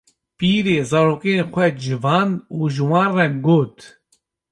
pîrê 0.37 0.77
zarokên 0.89 1.41
xwe 1.53 1.67
civand 1.81 2.33
û 2.57 2.59
ji 2.73 2.83
wan 2.89 3.09
re 3.17 3.27
got: 3.45 3.77